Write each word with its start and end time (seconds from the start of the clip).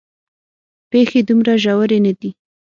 پېښې 0.91 1.19
دومره 1.29 1.53
ژورې 1.63 1.99
نه 2.05 2.13
دي. 2.19 2.29